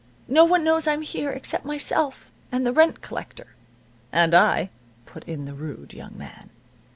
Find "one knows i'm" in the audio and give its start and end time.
0.45-1.03